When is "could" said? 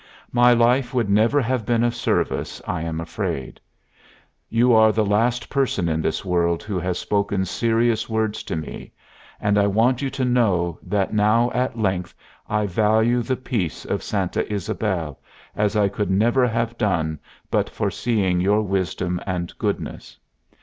15.87-16.09